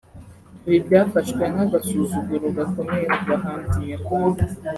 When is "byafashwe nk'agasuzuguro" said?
0.85-2.45